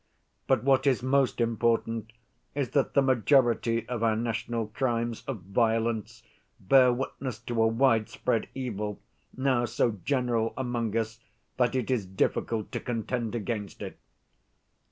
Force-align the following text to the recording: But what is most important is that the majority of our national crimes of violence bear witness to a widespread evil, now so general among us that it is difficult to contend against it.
But 0.47 0.63
what 0.63 0.87
is 0.87 1.03
most 1.03 1.39
important 1.39 2.11
is 2.55 2.71
that 2.71 2.95
the 2.95 3.03
majority 3.03 3.87
of 3.87 4.01
our 4.01 4.15
national 4.15 4.65
crimes 4.69 5.23
of 5.27 5.41
violence 5.41 6.23
bear 6.59 6.91
witness 6.91 7.37
to 7.41 7.61
a 7.61 7.67
widespread 7.67 8.49
evil, 8.55 8.99
now 9.37 9.65
so 9.65 9.99
general 10.03 10.55
among 10.57 10.97
us 10.97 11.19
that 11.57 11.75
it 11.75 11.91
is 11.91 12.07
difficult 12.07 12.71
to 12.71 12.79
contend 12.79 13.35
against 13.35 13.83
it. 13.83 13.99